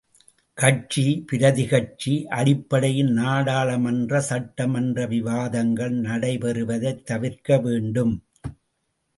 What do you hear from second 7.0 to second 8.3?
தவிர்க்க வேண்டும்.